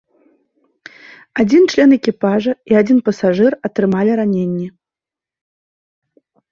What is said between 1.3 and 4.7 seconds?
Адзін член экіпажа і адзін пасажыр атрымалі раненні.